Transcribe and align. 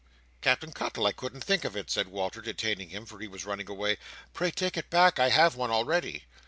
"Captain 0.41 0.71
Cuttle! 0.71 1.05
I 1.05 1.11
couldn't 1.11 1.43
think 1.43 1.63
of 1.63 1.75
it!" 1.77 1.91
cried 1.93 2.07
Walter, 2.07 2.41
detaining 2.41 2.89
him, 2.89 3.05
for 3.05 3.19
he 3.19 3.27
was 3.27 3.45
running 3.45 3.69
away. 3.69 3.99
"Pray 4.33 4.49
take 4.49 4.75
it 4.75 4.89
back. 4.89 5.19
I 5.19 5.29
have 5.29 5.55
one 5.55 5.69
already." 5.69 6.23